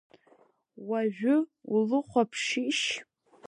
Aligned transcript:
Уажәы 0.87 1.35
улыхәаԥшишь? 1.73 2.85